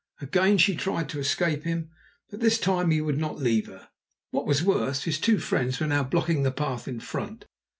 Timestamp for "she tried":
0.57-1.09